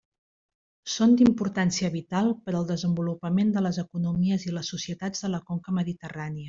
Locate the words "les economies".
3.69-4.49